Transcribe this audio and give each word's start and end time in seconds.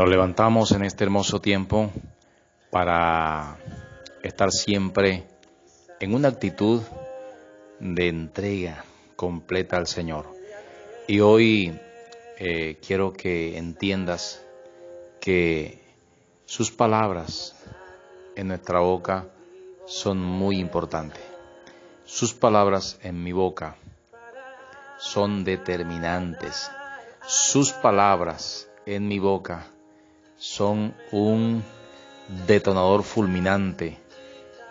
Nos 0.00 0.08
levantamos 0.08 0.72
en 0.72 0.82
este 0.82 1.04
hermoso 1.04 1.42
tiempo 1.42 1.90
para 2.70 3.58
estar 4.22 4.50
siempre 4.50 5.26
en 6.00 6.14
una 6.14 6.28
actitud 6.28 6.80
de 7.80 8.08
entrega 8.08 8.82
completa 9.14 9.76
al 9.76 9.86
Señor. 9.86 10.24
Y 11.06 11.20
hoy 11.20 11.78
eh, 12.38 12.78
quiero 12.80 13.12
que 13.12 13.58
entiendas 13.58 14.42
que 15.20 15.84
sus 16.46 16.70
palabras 16.70 17.62
en 18.36 18.48
nuestra 18.48 18.80
boca 18.80 19.26
son 19.84 20.16
muy 20.16 20.60
importantes. 20.60 21.20
Sus 22.06 22.32
palabras 22.32 22.98
en 23.02 23.22
mi 23.22 23.32
boca 23.32 23.76
son 24.96 25.44
determinantes. 25.44 26.70
Sus 27.26 27.72
palabras 27.72 28.66
en 28.86 29.06
mi 29.06 29.18
boca 29.18 29.66
son 30.40 30.94
un 31.12 31.62
detonador 32.46 33.02
fulminante 33.02 33.98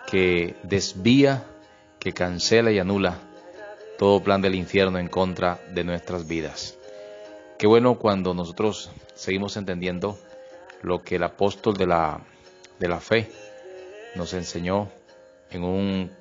que 0.07 0.55
desvía, 0.63 1.45
que 1.99 2.11
cancela 2.11 2.71
y 2.71 2.79
anula 2.79 3.19
todo 3.99 4.23
plan 4.23 4.41
del 4.41 4.55
infierno 4.55 4.97
en 4.97 5.07
contra 5.09 5.59
de 5.71 5.83
nuestras 5.83 6.27
vidas. 6.27 6.75
Qué 7.59 7.67
bueno 7.67 7.99
cuando 7.99 8.33
nosotros 8.33 8.89
seguimos 9.13 9.57
entendiendo 9.57 10.17
lo 10.81 11.03
que 11.03 11.17
el 11.17 11.23
apóstol 11.23 11.77
de 11.77 11.85
la, 11.85 12.21
de 12.79 12.87
la 12.87 12.99
fe 12.99 13.29
nos 14.15 14.33
enseñó 14.33 14.89
en 15.51 15.63
un, 15.63 16.11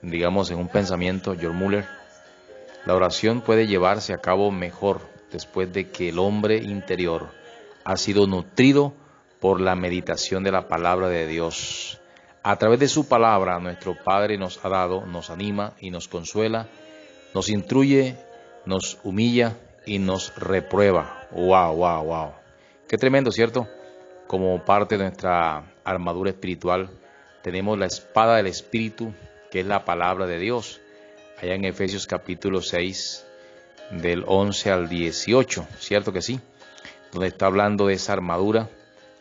digamos, 0.00 0.50
en 0.50 0.56
un 0.56 0.68
pensamiento, 0.68 1.36
George 1.38 1.58
Muller. 1.58 1.86
La 2.86 2.94
oración 2.94 3.42
puede 3.42 3.66
llevarse 3.66 4.14
a 4.14 4.18
cabo 4.18 4.50
mejor 4.50 5.02
después 5.30 5.70
de 5.70 5.90
que 5.90 6.08
el 6.08 6.18
hombre 6.18 6.56
interior 6.56 7.28
ha 7.86 7.96
sido 7.96 8.26
nutrido 8.26 8.94
por 9.38 9.60
la 9.60 9.76
meditación 9.76 10.42
de 10.42 10.50
la 10.50 10.66
palabra 10.66 11.08
de 11.08 11.28
Dios. 11.28 12.00
A 12.42 12.56
través 12.56 12.80
de 12.80 12.88
su 12.88 13.06
palabra, 13.06 13.60
nuestro 13.60 13.94
Padre 14.02 14.36
nos 14.36 14.64
ha 14.64 14.68
dado, 14.68 15.06
nos 15.06 15.30
anima 15.30 15.74
y 15.78 15.90
nos 15.90 16.08
consuela, 16.08 16.66
nos 17.32 17.48
instruye, 17.48 18.16
nos 18.64 18.98
humilla 19.04 19.56
y 19.86 20.00
nos 20.00 20.34
reprueba. 20.34 21.28
¡Wow, 21.30 21.76
wow, 21.76 22.04
wow! 22.04 22.32
Qué 22.88 22.98
tremendo, 22.98 23.30
¿cierto? 23.30 23.68
Como 24.26 24.64
parte 24.64 24.98
de 24.98 25.04
nuestra 25.04 25.72
armadura 25.84 26.30
espiritual, 26.30 26.90
tenemos 27.42 27.78
la 27.78 27.86
espada 27.86 28.38
del 28.38 28.48
Espíritu, 28.48 29.14
que 29.52 29.60
es 29.60 29.66
la 29.66 29.84
palabra 29.84 30.26
de 30.26 30.40
Dios. 30.40 30.80
Allá 31.40 31.54
en 31.54 31.64
Efesios 31.64 32.08
capítulo 32.08 32.62
6, 32.62 33.24
del 33.92 34.24
11 34.26 34.72
al 34.72 34.88
18, 34.88 35.68
¿cierto 35.78 36.12
que 36.12 36.22
sí? 36.22 36.40
Donde 37.12 37.28
está 37.28 37.46
hablando 37.46 37.86
de 37.86 37.94
esa 37.94 38.12
armadura, 38.12 38.68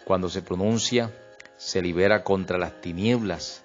cuando 0.05 0.29
se 0.29 0.41
pronuncia, 0.41 1.11
se 1.57 1.81
libera 1.81 2.23
contra 2.23 2.57
las 2.57 2.81
tinieblas. 2.81 3.63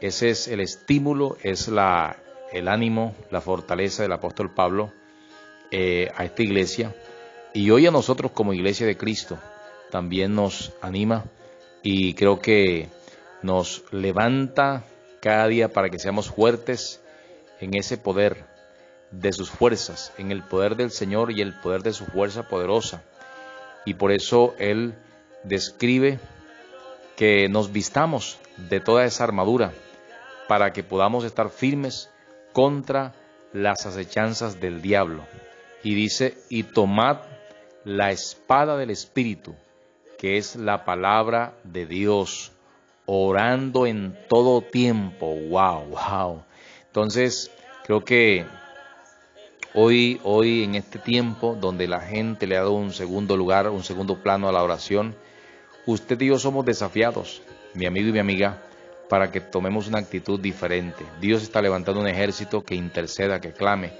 Ese 0.00 0.30
es 0.30 0.48
el 0.48 0.60
estímulo, 0.60 1.36
es 1.42 1.68
la, 1.68 2.16
el 2.52 2.68
ánimo, 2.68 3.14
la 3.30 3.40
fortaleza 3.40 4.02
del 4.02 4.12
apóstol 4.12 4.52
Pablo 4.54 4.92
eh, 5.70 6.10
a 6.16 6.24
esta 6.24 6.42
iglesia. 6.42 6.94
Y 7.52 7.70
hoy 7.70 7.86
a 7.86 7.90
nosotros 7.90 8.32
como 8.32 8.52
iglesia 8.52 8.86
de 8.86 8.96
Cristo 8.96 9.38
también 9.90 10.34
nos 10.34 10.72
anima 10.80 11.24
y 11.82 12.14
creo 12.14 12.40
que 12.40 12.88
nos 13.42 13.84
levanta 13.90 14.84
cada 15.20 15.48
día 15.48 15.72
para 15.72 15.88
que 15.88 15.98
seamos 15.98 16.30
fuertes 16.30 17.00
en 17.60 17.74
ese 17.74 17.98
poder 17.98 18.44
de 19.10 19.32
sus 19.32 19.50
fuerzas, 19.50 20.12
en 20.18 20.30
el 20.30 20.42
poder 20.42 20.76
del 20.76 20.90
Señor 20.90 21.32
y 21.32 21.40
el 21.40 21.54
poder 21.54 21.82
de 21.82 21.92
su 21.92 22.04
fuerza 22.04 22.48
poderosa 22.48 23.02
y 23.88 23.94
por 23.94 24.12
eso 24.12 24.54
Él 24.58 24.94
describe 25.44 26.20
que 27.16 27.48
nos 27.48 27.72
vistamos 27.72 28.38
de 28.68 28.80
toda 28.80 29.06
esa 29.06 29.24
armadura 29.24 29.72
para 30.46 30.74
que 30.74 30.82
podamos 30.82 31.24
estar 31.24 31.48
firmes 31.48 32.10
contra 32.52 33.14
las 33.54 33.86
acechanzas 33.86 34.60
del 34.60 34.82
diablo. 34.82 35.24
Y 35.82 35.94
dice, 35.94 36.36
y 36.50 36.64
tomad 36.64 37.20
la 37.84 38.10
espada 38.10 38.76
del 38.76 38.90
Espíritu, 38.90 39.54
que 40.18 40.36
es 40.36 40.54
la 40.54 40.84
palabra 40.84 41.54
de 41.64 41.86
Dios, 41.86 42.52
orando 43.06 43.86
en 43.86 44.18
todo 44.28 44.60
tiempo. 44.60 45.34
¡Wow! 45.34 45.96
¡Wow! 45.96 46.44
Entonces, 46.88 47.50
creo 47.86 48.04
que 48.04 48.44
Hoy, 49.74 50.18
hoy 50.24 50.64
en 50.64 50.76
este 50.76 50.98
tiempo 50.98 51.54
donde 51.54 51.86
la 51.86 52.00
gente 52.00 52.46
le 52.46 52.56
ha 52.56 52.60
dado 52.60 52.72
un 52.72 52.90
segundo 52.90 53.36
lugar, 53.36 53.68
un 53.68 53.84
segundo 53.84 54.22
plano 54.22 54.48
a 54.48 54.52
la 54.52 54.62
oración, 54.62 55.14
usted 55.84 56.18
y 56.22 56.28
yo 56.28 56.38
somos 56.38 56.64
desafiados, 56.64 57.42
mi 57.74 57.84
amigo 57.84 58.08
y 58.08 58.12
mi 58.12 58.18
amiga, 58.18 58.62
para 59.10 59.30
que 59.30 59.42
tomemos 59.42 59.86
una 59.86 59.98
actitud 59.98 60.40
diferente. 60.40 61.04
Dios 61.20 61.42
está 61.42 61.60
levantando 61.60 62.00
un 62.00 62.08
ejército 62.08 62.62
que 62.64 62.76
interceda, 62.76 63.42
que 63.42 63.52
clame. 63.52 63.92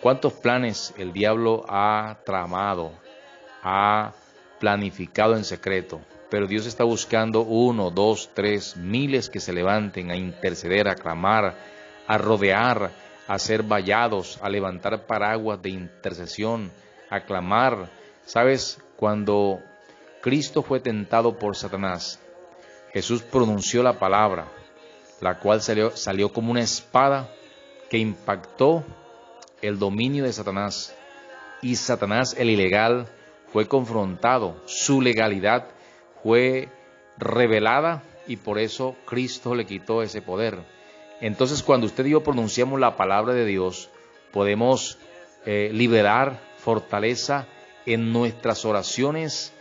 ¿Cuántos 0.00 0.32
planes 0.34 0.94
el 0.96 1.12
diablo 1.12 1.64
ha 1.68 2.18
tramado, 2.24 2.92
ha 3.64 4.12
planificado 4.60 5.36
en 5.36 5.42
secreto? 5.42 6.00
Pero 6.30 6.46
Dios 6.46 6.66
está 6.66 6.84
buscando 6.84 7.40
uno, 7.40 7.90
dos, 7.90 8.30
tres, 8.32 8.76
miles 8.76 9.28
que 9.28 9.40
se 9.40 9.52
levanten 9.52 10.12
a 10.12 10.16
interceder, 10.16 10.86
a 10.86 10.94
clamar, 10.94 11.56
a 12.06 12.16
rodear, 12.16 12.92
a 13.26 13.38
ser 13.38 13.62
vallados, 13.62 14.38
a 14.42 14.48
levantar 14.48 15.06
paraguas 15.06 15.60
de 15.62 15.70
intercesión, 15.70 16.70
a 17.10 17.20
clamar. 17.20 17.90
¿Sabes? 18.24 18.80
Cuando 18.96 19.60
Cristo 20.20 20.62
fue 20.62 20.80
tentado 20.80 21.38
por 21.38 21.56
Satanás, 21.56 22.20
Jesús 22.92 23.22
pronunció 23.22 23.82
la 23.82 23.98
palabra, 23.98 24.48
la 25.20 25.38
cual 25.38 25.60
salió, 25.60 25.96
salió 25.96 26.32
como 26.32 26.50
una 26.50 26.62
espada 26.62 27.28
que 27.90 27.98
impactó 27.98 28.84
el 29.62 29.78
dominio 29.78 30.24
de 30.24 30.32
Satanás. 30.32 30.94
Y 31.62 31.76
Satanás, 31.76 32.34
el 32.38 32.50
ilegal, 32.50 33.06
fue 33.52 33.68
confrontado, 33.68 34.60
su 34.66 35.00
legalidad 35.00 35.68
fue 36.22 36.68
revelada 37.16 38.02
y 38.26 38.36
por 38.36 38.58
eso 38.58 38.96
Cristo 39.06 39.54
le 39.54 39.64
quitó 39.64 40.02
ese 40.02 40.20
poder. 40.20 40.58
Entonces 41.20 41.62
cuando 41.62 41.86
usted 41.86 42.06
y 42.06 42.10
yo 42.10 42.22
pronunciamos 42.22 42.78
la 42.78 42.96
palabra 42.96 43.32
de 43.32 43.44
Dios, 43.44 43.90
podemos 44.32 44.98
eh, 45.44 45.70
liberar 45.72 46.40
fortaleza 46.58 47.46
en 47.86 48.12
nuestras 48.12 48.64
oraciones. 48.64 49.52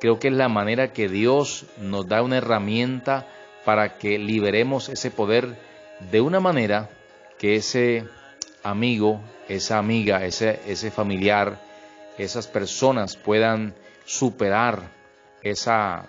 Creo 0.00 0.18
que 0.18 0.28
es 0.28 0.34
la 0.34 0.48
manera 0.48 0.92
que 0.92 1.08
Dios 1.08 1.66
nos 1.78 2.06
da 2.06 2.22
una 2.22 2.36
herramienta 2.36 3.26
para 3.64 3.98
que 3.98 4.18
liberemos 4.18 4.88
ese 4.88 5.10
poder 5.10 5.58
de 6.12 6.20
una 6.20 6.38
manera 6.38 6.90
que 7.38 7.56
ese 7.56 8.04
amigo, 8.62 9.20
esa 9.48 9.78
amiga, 9.78 10.24
ese, 10.24 10.60
ese 10.66 10.90
familiar, 10.90 11.60
esas 12.18 12.46
personas 12.46 13.16
puedan 13.16 13.74
superar 14.04 14.90
esa 15.42 16.06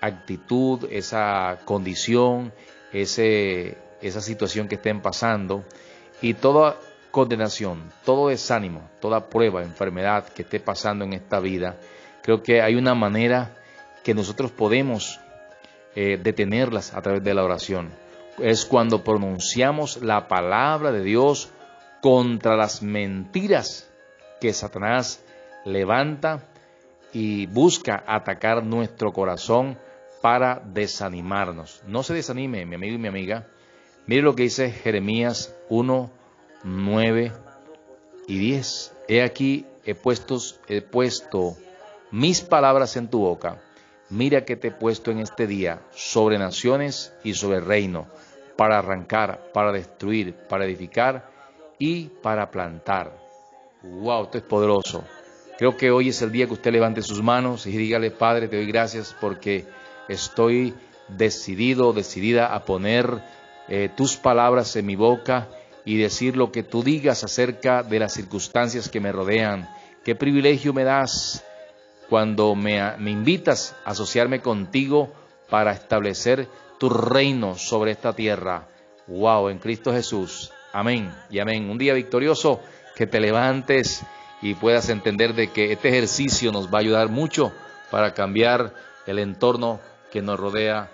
actitud, 0.00 0.88
esa 0.90 1.60
condición, 1.64 2.52
ese 2.92 3.76
esa 4.02 4.20
situación 4.20 4.68
que 4.68 4.76
estén 4.76 5.00
pasando 5.00 5.64
y 6.20 6.34
toda 6.34 6.76
condenación, 7.10 7.90
todo 8.04 8.28
desánimo, 8.28 8.88
toda 9.00 9.28
prueba, 9.28 9.62
enfermedad 9.62 10.28
que 10.28 10.42
esté 10.42 10.60
pasando 10.60 11.04
en 11.04 11.14
esta 11.14 11.40
vida, 11.40 11.76
creo 12.22 12.42
que 12.42 12.60
hay 12.60 12.74
una 12.74 12.94
manera 12.94 13.56
que 14.04 14.14
nosotros 14.14 14.50
podemos 14.50 15.18
eh, 15.94 16.18
detenerlas 16.22 16.94
a 16.94 17.02
través 17.02 17.24
de 17.24 17.34
la 17.34 17.42
oración. 17.42 17.90
Es 18.38 18.66
cuando 18.66 19.02
pronunciamos 19.02 20.02
la 20.02 20.28
palabra 20.28 20.92
de 20.92 21.02
Dios 21.02 21.50
contra 22.02 22.54
las 22.54 22.82
mentiras 22.82 23.90
que 24.40 24.52
Satanás 24.52 25.24
levanta 25.64 26.44
y 27.12 27.46
busca 27.46 28.04
atacar 28.06 28.62
nuestro 28.62 29.12
corazón 29.12 29.78
para 30.20 30.60
desanimarnos. 30.64 31.82
No 31.86 32.02
se 32.02 32.12
desanime, 32.12 32.66
mi 32.66 32.74
amigo 32.74 32.96
y 32.96 32.98
mi 32.98 33.08
amiga, 33.08 33.46
Mire 34.06 34.22
lo 34.22 34.36
que 34.36 34.44
dice 34.44 34.70
Jeremías 34.70 35.52
1, 35.68 36.10
9 36.62 37.32
y 38.28 38.38
10. 38.38 38.92
He 39.08 39.22
aquí, 39.22 39.66
he 39.84 39.96
puesto, 39.96 40.38
he 40.68 40.80
puesto 40.80 41.56
mis 42.12 42.40
palabras 42.40 42.96
en 42.96 43.08
tu 43.08 43.18
boca. 43.18 43.60
Mira 44.08 44.44
que 44.44 44.54
te 44.54 44.68
he 44.68 44.70
puesto 44.70 45.10
en 45.10 45.18
este 45.18 45.48
día 45.48 45.80
sobre 45.90 46.38
naciones 46.38 47.12
y 47.24 47.34
sobre 47.34 47.58
reino, 47.58 48.06
para 48.56 48.78
arrancar, 48.78 49.50
para 49.52 49.72
destruir, 49.72 50.34
para 50.34 50.64
edificar 50.66 51.28
y 51.76 52.04
para 52.22 52.52
plantar. 52.52 53.18
¡Wow! 53.82 54.24
Esto 54.24 54.38
es 54.38 54.44
poderoso. 54.44 55.04
Creo 55.58 55.76
que 55.76 55.90
hoy 55.90 56.10
es 56.10 56.22
el 56.22 56.30
día 56.30 56.46
que 56.46 56.52
usted 56.52 56.70
levante 56.70 57.02
sus 57.02 57.24
manos 57.24 57.66
y 57.66 57.76
dígale, 57.76 58.12
Padre, 58.12 58.46
te 58.46 58.56
doy 58.56 58.66
gracias 58.66 59.16
porque 59.20 59.64
estoy 60.08 60.74
decidido, 61.08 61.92
decidida 61.92 62.54
a 62.54 62.64
poner 62.64 63.20
eh, 63.68 63.90
tus 63.94 64.16
palabras 64.16 64.74
en 64.76 64.86
mi 64.86 64.96
boca 64.96 65.48
y 65.84 65.96
decir 65.96 66.36
lo 66.36 66.52
que 66.52 66.62
tú 66.62 66.82
digas 66.82 67.24
acerca 67.24 67.82
de 67.82 67.98
las 67.98 68.12
circunstancias 68.14 68.88
que 68.88 69.00
me 69.00 69.12
rodean. 69.12 69.68
Qué 70.04 70.14
privilegio 70.14 70.72
me 70.72 70.84
das 70.84 71.44
cuando 72.08 72.54
me, 72.54 72.96
me 72.98 73.10
invitas 73.10 73.74
a 73.84 73.90
asociarme 73.90 74.40
contigo 74.40 75.12
para 75.48 75.72
establecer 75.72 76.48
tu 76.78 76.88
reino 76.88 77.56
sobre 77.56 77.92
esta 77.92 78.12
tierra. 78.12 78.68
Wow, 79.06 79.48
en 79.48 79.58
Cristo 79.58 79.92
Jesús. 79.92 80.52
Amén 80.72 81.12
y 81.30 81.38
amén. 81.38 81.70
Un 81.70 81.78
día 81.78 81.94
victorioso, 81.94 82.60
que 82.96 83.06
te 83.06 83.20
levantes 83.20 84.02
y 84.42 84.54
puedas 84.54 84.88
entender 84.88 85.34
de 85.34 85.52
que 85.52 85.72
este 85.72 85.88
ejercicio 85.88 86.50
nos 86.50 86.72
va 86.72 86.78
a 86.78 86.80
ayudar 86.80 87.08
mucho 87.08 87.52
para 87.90 88.14
cambiar 88.14 88.72
el 89.06 89.18
entorno 89.18 89.80
que 90.10 90.22
nos 90.22 90.40
rodea 90.40 90.90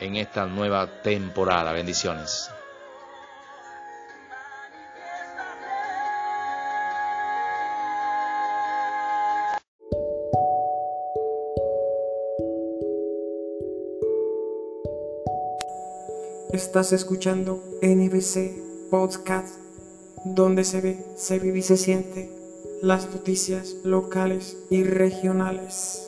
en 0.00 0.16
esta 0.16 0.46
nueva 0.46 1.02
temporada. 1.02 1.72
Bendiciones. 1.72 2.50
Estás 16.52 16.92
escuchando 16.92 17.60
NBC 17.82 18.88
Podcast, 18.88 19.56
donde 20.24 20.62
se 20.62 20.80
ve, 20.80 21.04
se 21.16 21.40
vive 21.40 21.58
y 21.58 21.62
se 21.62 21.76
siente 21.76 22.30
las 22.80 23.10
noticias 23.10 23.74
locales 23.82 24.56
y 24.70 24.84
regionales. 24.84 26.03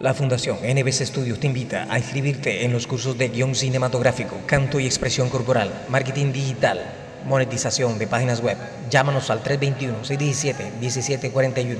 La 0.00 0.14
Fundación 0.14 0.58
NBC 0.62 1.06
Studios 1.06 1.40
te 1.40 1.48
invita 1.48 1.88
a 1.90 1.98
inscribirte 1.98 2.64
en 2.64 2.72
los 2.72 2.86
cursos 2.86 3.18
de 3.18 3.30
guion 3.30 3.56
cinematográfico, 3.56 4.36
canto 4.46 4.78
y 4.78 4.86
expresión 4.86 5.28
corporal, 5.28 5.86
marketing 5.88 6.30
digital, 6.30 6.80
monetización 7.26 7.98
de 7.98 8.06
páginas 8.06 8.40
web. 8.40 8.56
Llámanos 8.90 9.28
al 9.30 9.42
321-617-1741 9.42 11.78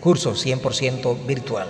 Curso 0.00 0.34
100% 0.34 1.24
virtual. 1.24 1.68